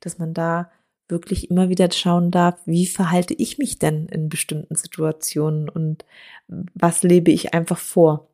dass 0.00 0.18
man 0.18 0.34
da 0.34 0.70
wirklich 1.08 1.50
immer 1.50 1.68
wieder 1.68 1.90
schauen 1.90 2.30
darf, 2.30 2.58
wie 2.66 2.86
verhalte 2.86 3.34
ich 3.34 3.56
mich 3.58 3.78
denn 3.78 4.06
in 4.06 4.28
bestimmten 4.28 4.74
Situationen 4.74 5.68
und 5.68 6.04
was 6.74 7.02
lebe 7.02 7.30
ich 7.30 7.54
einfach 7.54 7.78
vor. 7.78 8.27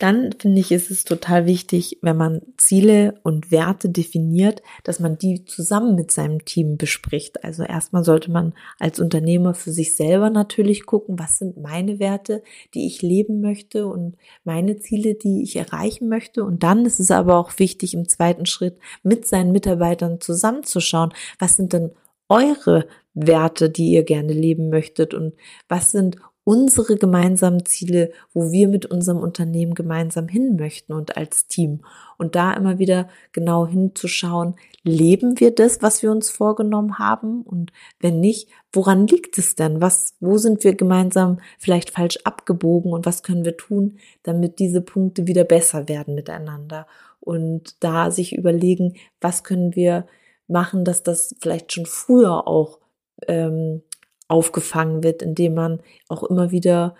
Dann 0.00 0.32
finde 0.32 0.62
ich, 0.62 0.72
ist 0.72 0.90
es 0.90 1.04
total 1.04 1.44
wichtig, 1.44 1.98
wenn 2.00 2.16
man 2.16 2.40
Ziele 2.56 3.20
und 3.22 3.50
Werte 3.50 3.90
definiert, 3.90 4.62
dass 4.82 4.98
man 4.98 5.18
die 5.18 5.44
zusammen 5.44 5.94
mit 5.94 6.10
seinem 6.10 6.46
Team 6.46 6.78
bespricht. 6.78 7.44
Also 7.44 7.64
erstmal 7.64 8.02
sollte 8.02 8.30
man 8.30 8.54
als 8.78 8.98
Unternehmer 8.98 9.52
für 9.52 9.72
sich 9.72 9.94
selber 9.94 10.30
natürlich 10.30 10.86
gucken, 10.86 11.18
was 11.18 11.36
sind 11.36 11.58
meine 11.58 11.98
Werte, 11.98 12.42
die 12.72 12.86
ich 12.86 13.02
leben 13.02 13.42
möchte 13.42 13.86
und 13.86 14.16
meine 14.42 14.78
Ziele, 14.78 15.16
die 15.16 15.42
ich 15.42 15.56
erreichen 15.56 16.08
möchte. 16.08 16.44
Und 16.44 16.62
dann 16.62 16.86
ist 16.86 16.98
es 16.98 17.10
aber 17.10 17.36
auch 17.36 17.58
wichtig, 17.58 17.92
im 17.92 18.08
zweiten 18.08 18.46
Schritt 18.46 18.78
mit 19.02 19.26
seinen 19.26 19.52
Mitarbeitern 19.52 20.18
zusammenzuschauen, 20.18 21.12
was 21.38 21.56
sind 21.56 21.74
denn 21.74 21.90
eure 22.30 22.86
Werte, 23.12 23.68
die 23.68 23.90
ihr 23.90 24.04
gerne 24.04 24.32
leben 24.32 24.70
möchtet 24.70 25.12
und 25.12 25.34
was 25.68 25.90
sind 25.90 26.16
unsere 26.50 26.96
gemeinsamen 26.96 27.64
Ziele, 27.64 28.10
wo 28.34 28.50
wir 28.50 28.66
mit 28.66 28.84
unserem 28.84 29.18
Unternehmen 29.18 29.74
gemeinsam 29.74 30.26
hin 30.26 30.56
möchten 30.56 30.92
und 30.92 31.16
als 31.16 31.46
Team. 31.46 31.84
Und 32.18 32.34
da 32.34 32.52
immer 32.54 32.80
wieder 32.80 33.08
genau 33.30 33.68
hinzuschauen, 33.68 34.56
leben 34.82 35.38
wir 35.38 35.54
das, 35.54 35.80
was 35.80 36.02
wir 36.02 36.10
uns 36.10 36.28
vorgenommen 36.28 36.98
haben? 36.98 37.42
Und 37.42 37.70
wenn 38.00 38.18
nicht, 38.18 38.48
woran 38.72 39.06
liegt 39.06 39.38
es 39.38 39.54
denn? 39.54 39.80
Was, 39.80 40.16
wo 40.18 40.38
sind 40.38 40.64
wir 40.64 40.74
gemeinsam 40.74 41.38
vielleicht 41.56 41.90
falsch 41.90 42.18
abgebogen 42.24 42.92
und 42.92 43.06
was 43.06 43.22
können 43.22 43.44
wir 43.44 43.56
tun, 43.56 43.98
damit 44.24 44.58
diese 44.58 44.80
Punkte 44.80 45.28
wieder 45.28 45.44
besser 45.44 45.88
werden 45.88 46.16
miteinander? 46.16 46.88
Und 47.20 47.76
da 47.78 48.10
sich 48.10 48.34
überlegen, 48.36 48.96
was 49.20 49.44
können 49.44 49.76
wir 49.76 50.04
machen, 50.48 50.84
dass 50.84 51.04
das 51.04 51.36
vielleicht 51.40 51.72
schon 51.72 51.86
früher 51.86 52.48
auch 52.48 52.80
ähm, 53.28 53.82
aufgefangen 54.30 55.02
wird, 55.02 55.22
indem 55.22 55.54
man 55.54 55.80
auch 56.08 56.22
immer 56.22 56.50
wieder 56.50 56.94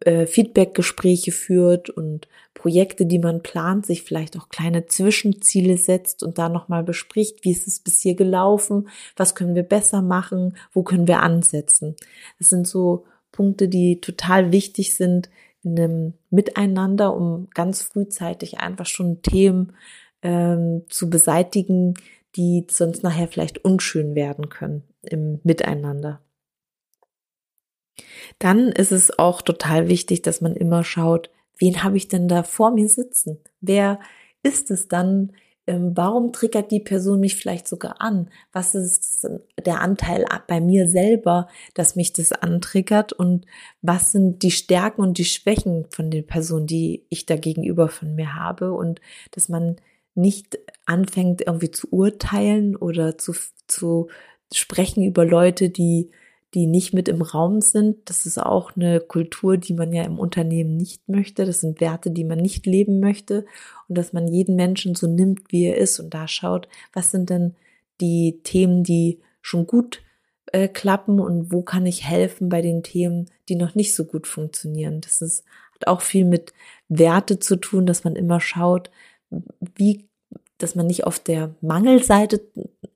äh, 0.00 0.26
Feedbackgespräche 0.26 1.32
führt 1.32 1.90
und 1.90 2.28
Projekte, 2.54 3.06
die 3.06 3.18
man 3.18 3.42
plant, 3.42 3.86
sich 3.86 4.02
vielleicht 4.02 4.36
auch 4.36 4.48
kleine 4.48 4.86
Zwischenziele 4.86 5.76
setzt 5.76 6.22
und 6.22 6.38
da 6.38 6.48
nochmal 6.48 6.84
bespricht, 6.84 7.44
wie 7.44 7.52
ist 7.52 7.66
es 7.66 7.80
bis 7.80 8.00
hier 8.00 8.14
gelaufen, 8.14 8.88
was 9.16 9.34
können 9.34 9.54
wir 9.54 9.62
besser 9.62 10.02
machen, 10.02 10.56
wo 10.72 10.82
können 10.82 11.08
wir 11.08 11.20
ansetzen. 11.22 11.96
Das 12.38 12.48
sind 12.48 12.66
so 12.66 13.06
Punkte, 13.32 13.68
die 13.68 14.00
total 14.00 14.52
wichtig 14.52 14.96
sind 14.96 15.30
in 15.62 15.78
einem 15.78 16.14
Miteinander, 16.30 17.14
um 17.14 17.48
ganz 17.54 17.82
frühzeitig 17.82 18.58
einfach 18.58 18.86
schon 18.86 19.22
Themen 19.22 19.72
ähm, 20.22 20.82
zu 20.88 21.10
beseitigen, 21.10 21.94
die 22.36 22.66
sonst 22.70 23.02
nachher 23.02 23.28
vielleicht 23.28 23.64
unschön 23.64 24.14
werden 24.14 24.48
können 24.48 24.84
im 25.02 25.40
Miteinander. 25.42 26.20
Dann 28.38 28.68
ist 28.68 28.92
es 28.92 29.18
auch 29.18 29.42
total 29.42 29.88
wichtig, 29.88 30.22
dass 30.22 30.40
man 30.40 30.54
immer 30.54 30.84
schaut, 30.84 31.30
wen 31.58 31.82
habe 31.82 31.96
ich 31.96 32.08
denn 32.08 32.28
da 32.28 32.42
vor 32.42 32.70
mir 32.70 32.88
sitzen? 32.88 33.38
Wer 33.60 34.00
ist 34.42 34.70
es 34.70 34.88
dann? 34.88 35.32
Ähm, 35.66 35.92
warum 35.94 36.32
triggert 36.32 36.70
die 36.70 36.80
Person 36.80 37.20
mich 37.20 37.36
vielleicht 37.36 37.68
sogar 37.68 38.00
an? 38.00 38.30
Was 38.52 38.74
ist 38.74 39.28
der 39.62 39.82
Anteil 39.82 40.24
bei 40.46 40.60
mir 40.60 40.88
selber, 40.88 41.48
dass 41.74 41.94
mich 41.94 42.14
das 42.14 42.32
antriggert? 42.32 43.12
Und 43.12 43.44
was 43.82 44.12
sind 44.12 44.42
die 44.42 44.50
Stärken 44.50 45.02
und 45.02 45.18
die 45.18 45.26
Schwächen 45.26 45.86
von 45.90 46.10
den 46.10 46.26
Personen, 46.26 46.66
die 46.66 47.04
ich 47.10 47.26
da 47.26 47.36
gegenüber 47.36 47.88
von 47.88 48.14
mir 48.14 48.34
habe? 48.34 48.72
Und 48.72 49.00
dass 49.32 49.50
man 49.50 49.76
nicht 50.14 50.58
anfängt, 50.86 51.42
irgendwie 51.42 51.70
zu 51.70 51.88
urteilen 51.90 52.74
oder 52.74 53.18
zu, 53.18 53.34
zu 53.66 54.08
sprechen 54.52 55.04
über 55.04 55.24
Leute, 55.24 55.68
die 55.68 56.10
die 56.54 56.66
nicht 56.66 56.94
mit 56.94 57.08
im 57.08 57.22
Raum 57.22 57.60
sind. 57.60 58.08
Das 58.08 58.24
ist 58.24 58.38
auch 58.38 58.74
eine 58.74 59.00
Kultur, 59.00 59.58
die 59.58 59.74
man 59.74 59.92
ja 59.92 60.04
im 60.04 60.18
Unternehmen 60.18 60.76
nicht 60.76 61.08
möchte. 61.08 61.44
Das 61.44 61.60
sind 61.60 61.80
Werte, 61.80 62.10
die 62.10 62.24
man 62.24 62.38
nicht 62.38 62.64
leben 62.66 63.00
möchte. 63.00 63.44
Und 63.88 63.98
dass 63.98 64.12
man 64.12 64.28
jeden 64.28 64.56
Menschen 64.56 64.94
so 64.94 65.06
nimmt, 65.06 65.52
wie 65.52 65.66
er 65.66 65.76
ist 65.76 66.00
und 66.00 66.14
da 66.14 66.26
schaut, 66.26 66.68
was 66.92 67.10
sind 67.10 67.30
denn 67.30 67.54
die 68.00 68.40
Themen, 68.44 68.82
die 68.82 69.20
schon 69.42 69.66
gut 69.66 70.02
äh, 70.52 70.68
klappen 70.68 71.20
und 71.20 71.52
wo 71.52 71.62
kann 71.62 71.84
ich 71.84 72.04
helfen 72.04 72.48
bei 72.48 72.62
den 72.62 72.82
Themen, 72.82 73.30
die 73.48 73.56
noch 73.56 73.74
nicht 73.74 73.94
so 73.94 74.04
gut 74.04 74.26
funktionieren. 74.26 75.00
Das 75.00 75.20
ist, 75.20 75.44
hat 75.74 75.86
auch 75.86 76.00
viel 76.00 76.24
mit 76.24 76.52
Werte 76.88 77.38
zu 77.38 77.56
tun, 77.56 77.84
dass 77.84 78.04
man 78.04 78.16
immer 78.16 78.40
schaut, 78.40 78.90
wie 79.76 80.08
dass 80.58 80.74
man 80.74 80.86
nicht 80.86 81.04
auf 81.06 81.18
der 81.18 81.54
Mangelseite 81.60 82.40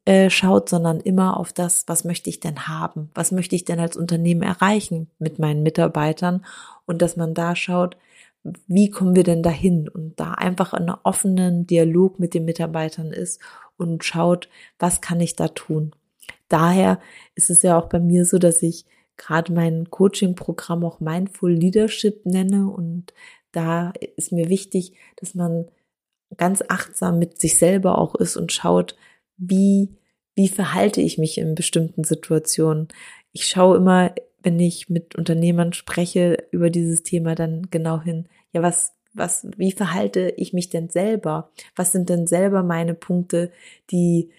äh, 0.04 0.30
schaut, 0.30 0.68
sondern 0.68 1.00
immer 1.00 1.38
auf 1.38 1.52
das, 1.52 1.84
was 1.86 2.04
möchte 2.04 2.28
ich 2.28 2.40
denn 2.40 2.66
haben? 2.66 3.10
Was 3.14 3.32
möchte 3.32 3.54
ich 3.54 3.64
denn 3.64 3.78
als 3.78 3.96
Unternehmen 3.96 4.42
erreichen 4.42 5.08
mit 5.18 5.38
meinen 5.38 5.62
Mitarbeitern? 5.62 6.44
Und 6.86 7.02
dass 7.02 7.16
man 7.16 7.34
da 7.34 7.54
schaut, 7.54 7.96
wie 8.66 8.90
kommen 8.90 9.14
wir 9.14 9.22
denn 9.22 9.42
dahin? 9.44 9.88
Und 9.88 10.18
da 10.18 10.32
einfach 10.32 10.74
in 10.74 10.88
einem 10.88 10.98
offenen 11.04 11.66
Dialog 11.66 12.18
mit 12.18 12.34
den 12.34 12.44
Mitarbeitern 12.44 13.12
ist 13.12 13.40
und 13.76 14.04
schaut, 14.04 14.48
was 14.78 15.00
kann 15.00 15.20
ich 15.20 15.36
da 15.36 15.48
tun? 15.48 15.92
Daher 16.48 16.98
ist 17.34 17.50
es 17.50 17.62
ja 17.62 17.78
auch 17.78 17.88
bei 17.88 18.00
mir 18.00 18.24
so, 18.24 18.38
dass 18.38 18.62
ich 18.62 18.84
gerade 19.16 19.52
mein 19.52 19.88
Coaching-Programm 19.90 20.84
auch 20.84 21.00
Mindful 21.00 21.52
Leadership 21.52 22.26
nenne 22.26 22.68
und 22.68 23.14
da 23.52 23.92
ist 24.16 24.32
mir 24.32 24.48
wichtig, 24.48 24.94
dass 25.16 25.34
man 25.34 25.66
ganz 26.36 26.62
achtsam 26.68 27.18
mit 27.18 27.40
sich 27.40 27.58
selber 27.58 27.98
auch 27.98 28.14
ist 28.14 28.36
und 28.36 28.52
schaut, 28.52 28.96
wie, 29.36 29.96
wie 30.34 30.48
verhalte 30.48 31.00
ich 31.00 31.18
mich 31.18 31.38
in 31.38 31.54
bestimmten 31.54 32.04
Situationen. 32.04 32.88
Ich 33.32 33.46
schaue 33.46 33.76
immer, 33.76 34.14
wenn 34.42 34.58
ich 34.58 34.88
mit 34.88 35.16
Unternehmern 35.16 35.72
spreche 35.72 36.44
über 36.50 36.70
dieses 36.70 37.02
Thema, 37.02 37.34
dann 37.34 37.68
genau 37.70 38.00
hin, 38.00 38.28
ja, 38.52 38.62
was, 38.62 38.94
was, 39.14 39.46
wie 39.56 39.72
verhalte 39.72 40.32
ich 40.36 40.52
mich 40.52 40.70
denn 40.70 40.88
selber? 40.88 41.50
Was 41.76 41.92
sind 41.92 42.08
denn 42.08 42.26
selber 42.26 42.62
meine 42.62 42.94
Punkte, 42.94 43.50
die, 43.90 44.30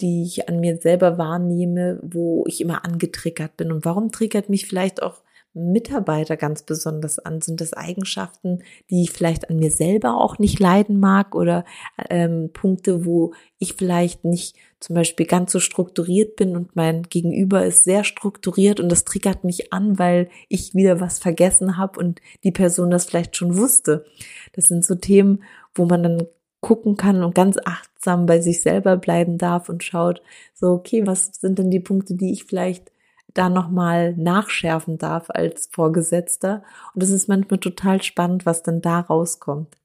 die 0.00 0.22
ich 0.22 0.48
an 0.48 0.60
mir 0.60 0.78
selber 0.78 1.18
wahrnehme, 1.18 1.98
wo 2.02 2.44
ich 2.46 2.60
immer 2.60 2.84
angetriggert 2.84 3.56
bin? 3.56 3.72
Und 3.72 3.84
warum 3.84 4.12
triggert 4.12 4.48
mich 4.48 4.66
vielleicht 4.66 5.02
auch 5.02 5.22
Mitarbeiter 5.52 6.36
ganz 6.36 6.62
besonders 6.62 7.18
an? 7.18 7.40
Sind 7.40 7.60
das 7.60 7.72
Eigenschaften, 7.72 8.62
die 8.88 9.02
ich 9.02 9.10
vielleicht 9.10 9.50
an 9.50 9.56
mir 9.56 9.70
selber 9.70 10.16
auch 10.16 10.38
nicht 10.38 10.58
leiden 10.58 11.00
mag 11.00 11.34
oder 11.34 11.64
ähm, 12.08 12.50
Punkte, 12.52 13.04
wo 13.04 13.32
ich 13.58 13.74
vielleicht 13.74 14.24
nicht 14.24 14.56
zum 14.78 14.94
Beispiel 14.94 15.26
ganz 15.26 15.52
so 15.52 15.60
strukturiert 15.60 16.36
bin 16.36 16.56
und 16.56 16.74
mein 16.74 17.02
Gegenüber 17.02 17.64
ist 17.66 17.84
sehr 17.84 18.04
strukturiert 18.04 18.80
und 18.80 18.90
das 18.90 19.04
triggert 19.04 19.44
mich 19.44 19.72
an, 19.72 19.98
weil 19.98 20.30
ich 20.48 20.74
wieder 20.74 21.00
was 21.00 21.18
vergessen 21.18 21.76
habe 21.76 22.00
und 22.00 22.20
die 22.44 22.52
Person 22.52 22.90
das 22.90 23.04
vielleicht 23.04 23.36
schon 23.36 23.56
wusste. 23.56 24.06
Das 24.54 24.68
sind 24.68 24.84
so 24.84 24.94
Themen, 24.94 25.42
wo 25.74 25.84
man 25.84 26.02
dann 26.02 26.26
gucken 26.60 26.96
kann 26.96 27.22
und 27.22 27.34
ganz 27.34 27.58
achtsam 27.64 28.26
bei 28.26 28.40
sich 28.40 28.62
selber 28.62 28.96
bleiben 28.96 29.38
darf 29.38 29.68
und 29.68 29.82
schaut, 29.82 30.22
so, 30.54 30.68
okay, 30.68 31.06
was 31.06 31.32
sind 31.40 31.58
denn 31.58 31.70
die 31.70 31.80
Punkte, 31.80 32.14
die 32.14 32.32
ich 32.32 32.44
vielleicht 32.44 32.92
da 33.34 33.48
nochmal 33.48 34.14
nachschärfen 34.16 34.98
darf 34.98 35.26
als 35.28 35.68
Vorgesetzter. 35.72 36.62
Und 36.94 37.02
es 37.02 37.10
ist 37.10 37.28
manchmal 37.28 37.60
total 37.60 38.02
spannend, 38.02 38.46
was 38.46 38.62
dann 38.62 38.80
da 38.80 39.00
rauskommt. 39.00 39.76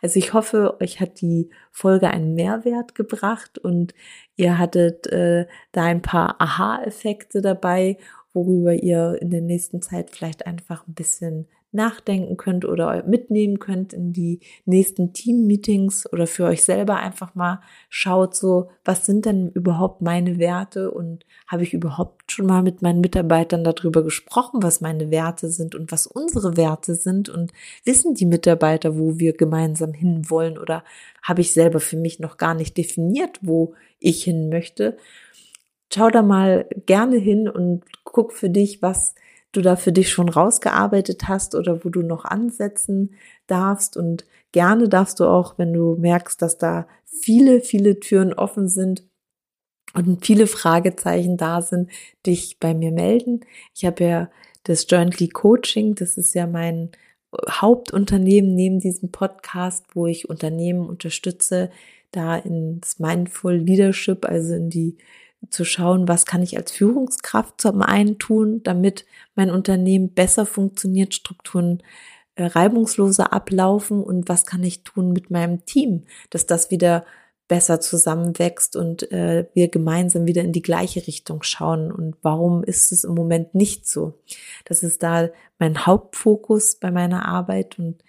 Also 0.00 0.18
ich 0.18 0.32
hoffe, 0.32 0.80
euch 0.80 1.00
hat 1.00 1.20
die 1.20 1.50
Folge 1.70 2.08
einen 2.08 2.34
Mehrwert 2.34 2.94
gebracht 2.94 3.58
und 3.58 3.94
ihr 4.36 4.58
hattet 4.58 5.06
äh, 5.08 5.46
da 5.72 5.84
ein 5.84 6.02
paar 6.02 6.36
Aha-Effekte 6.40 7.42
dabei, 7.42 7.98
worüber 8.32 8.74
ihr 8.74 9.18
in 9.20 9.30
der 9.30 9.42
nächsten 9.42 9.82
Zeit 9.82 10.10
vielleicht 10.10 10.46
einfach 10.46 10.86
ein 10.86 10.94
bisschen 10.94 11.48
nachdenken 11.70 12.36
könnt 12.36 12.64
oder 12.64 13.04
mitnehmen 13.04 13.58
könnt 13.58 13.92
in 13.92 14.12
die 14.12 14.40
nächsten 14.64 15.12
Team-Meetings 15.12 16.10
oder 16.12 16.26
für 16.26 16.44
euch 16.44 16.64
selber 16.64 16.96
einfach 16.96 17.34
mal 17.34 17.60
schaut, 17.90 18.34
so, 18.34 18.70
was 18.84 19.04
sind 19.04 19.26
denn 19.26 19.50
überhaupt 19.50 20.00
meine 20.00 20.38
Werte 20.38 20.90
und 20.90 21.26
habe 21.46 21.64
ich 21.64 21.74
überhaupt 21.74 22.32
schon 22.32 22.46
mal 22.46 22.62
mit 22.62 22.80
meinen 22.80 23.00
Mitarbeitern 23.00 23.64
darüber 23.64 24.02
gesprochen, 24.02 24.62
was 24.62 24.80
meine 24.80 25.10
Werte 25.10 25.50
sind 25.50 25.74
und 25.74 25.92
was 25.92 26.06
unsere 26.06 26.56
Werte 26.56 26.94
sind 26.94 27.28
und 27.28 27.52
wissen 27.84 28.14
die 28.14 28.26
Mitarbeiter, 28.26 28.98
wo 28.98 29.18
wir 29.18 29.34
gemeinsam 29.34 29.92
hinwollen 29.92 30.56
oder 30.56 30.84
habe 31.22 31.42
ich 31.42 31.52
selber 31.52 31.80
für 31.80 31.96
mich 31.96 32.18
noch 32.18 32.38
gar 32.38 32.54
nicht 32.54 32.78
definiert, 32.78 33.38
wo 33.42 33.74
ich 34.00 34.24
hin 34.24 34.48
möchte. 34.48 34.96
Schau 35.92 36.10
da 36.10 36.22
mal 36.22 36.66
gerne 36.86 37.16
hin 37.16 37.48
und 37.48 37.84
guck 38.04 38.32
für 38.32 38.50
dich, 38.50 38.80
was 38.82 39.14
du 39.52 39.62
da 39.62 39.76
für 39.76 39.92
dich 39.92 40.10
schon 40.10 40.28
rausgearbeitet 40.28 41.28
hast 41.28 41.54
oder 41.54 41.84
wo 41.84 41.88
du 41.88 42.02
noch 42.02 42.24
ansetzen 42.24 43.14
darfst. 43.46 43.96
Und 43.96 44.26
gerne 44.52 44.88
darfst 44.88 45.20
du 45.20 45.24
auch, 45.24 45.58
wenn 45.58 45.72
du 45.72 45.96
merkst, 45.96 46.40
dass 46.42 46.58
da 46.58 46.86
viele, 47.04 47.60
viele 47.60 48.00
Türen 48.00 48.32
offen 48.32 48.68
sind 48.68 49.04
und 49.94 50.24
viele 50.24 50.46
Fragezeichen 50.46 51.36
da 51.36 51.62
sind, 51.62 51.90
dich 52.26 52.58
bei 52.60 52.74
mir 52.74 52.92
melden. 52.92 53.40
Ich 53.74 53.84
habe 53.84 54.04
ja 54.04 54.30
das 54.64 54.86
Jointly 54.88 55.28
Coaching, 55.28 55.94
das 55.94 56.18
ist 56.18 56.34
ja 56.34 56.46
mein 56.46 56.90
Hauptunternehmen 57.48 58.54
neben 58.54 58.80
diesem 58.80 59.10
Podcast, 59.10 59.86
wo 59.94 60.06
ich 60.06 60.28
Unternehmen 60.28 60.88
unterstütze, 60.88 61.70
da 62.10 62.36
ins 62.36 62.98
Mindful 62.98 63.54
Leadership, 63.54 64.24
also 64.24 64.54
in 64.54 64.70
die 64.70 64.96
zu 65.50 65.64
schauen, 65.64 66.08
was 66.08 66.26
kann 66.26 66.42
ich 66.42 66.56
als 66.56 66.72
Führungskraft 66.72 67.60
zum 67.60 67.82
einen 67.82 68.18
tun, 68.18 68.62
damit 68.62 69.06
mein 69.34 69.50
Unternehmen 69.50 70.12
besser 70.12 70.46
funktioniert, 70.46 71.14
Strukturen 71.14 71.82
äh, 72.34 72.44
reibungsloser 72.44 73.32
ablaufen 73.32 74.02
und 74.02 74.28
was 74.28 74.46
kann 74.46 74.62
ich 74.62 74.84
tun 74.84 75.12
mit 75.12 75.30
meinem 75.30 75.64
Team, 75.64 76.04
dass 76.30 76.46
das 76.46 76.70
wieder 76.70 77.04
besser 77.48 77.80
zusammenwächst 77.80 78.76
und 78.76 79.10
äh, 79.10 79.48
wir 79.54 79.68
gemeinsam 79.68 80.26
wieder 80.26 80.42
in 80.42 80.52
die 80.52 80.62
gleiche 80.62 81.06
Richtung 81.06 81.42
schauen. 81.42 81.90
Und 81.90 82.16
warum 82.22 82.62
ist 82.62 82.92
es 82.92 83.04
im 83.04 83.14
Moment 83.14 83.54
nicht 83.54 83.88
so? 83.88 84.20
Das 84.66 84.82
ist 84.82 85.02
da 85.02 85.30
mein 85.58 85.86
Hauptfokus 85.86 86.76
bei 86.76 86.90
meiner 86.90 87.26
Arbeit 87.26 87.78
und 87.78 88.04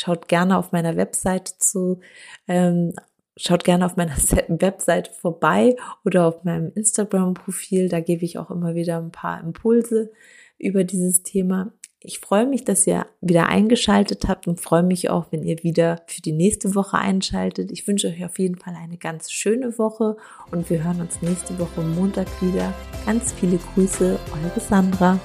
schaut 0.00 0.28
gerne 0.28 0.56
auf 0.56 0.72
meiner 0.72 0.96
Webseite 0.96 1.54
zu 1.58 2.00
ähm, 2.46 2.94
Schaut 3.36 3.64
gerne 3.64 3.86
auf 3.86 3.96
meiner 3.96 4.16
Webseite 4.48 5.12
vorbei 5.12 5.76
oder 6.04 6.26
auf 6.26 6.44
meinem 6.44 6.72
Instagram-Profil. 6.74 7.88
Da 7.88 8.00
gebe 8.00 8.24
ich 8.24 8.38
auch 8.38 8.50
immer 8.50 8.74
wieder 8.74 8.98
ein 8.98 9.10
paar 9.10 9.40
Impulse 9.40 10.12
über 10.58 10.84
dieses 10.84 11.22
Thema. 11.22 11.72
Ich 12.06 12.18
freue 12.18 12.46
mich, 12.46 12.64
dass 12.64 12.86
ihr 12.86 13.06
wieder 13.22 13.48
eingeschaltet 13.48 14.28
habt 14.28 14.46
und 14.46 14.60
freue 14.60 14.82
mich 14.82 15.08
auch, 15.08 15.26
wenn 15.30 15.42
ihr 15.42 15.62
wieder 15.62 16.02
für 16.06 16.20
die 16.20 16.32
nächste 16.32 16.74
Woche 16.74 16.98
einschaltet. 16.98 17.72
Ich 17.72 17.88
wünsche 17.88 18.08
euch 18.08 18.22
auf 18.24 18.38
jeden 18.38 18.56
Fall 18.56 18.74
eine 18.76 18.98
ganz 18.98 19.32
schöne 19.32 19.78
Woche 19.78 20.18
und 20.50 20.68
wir 20.68 20.84
hören 20.84 21.00
uns 21.00 21.22
nächste 21.22 21.58
Woche 21.58 21.80
Montag 21.80 22.26
wieder. 22.42 22.74
Ganz 23.06 23.32
viele 23.32 23.56
Grüße, 23.56 24.18
eure 24.34 24.60
Sandra. 24.60 25.18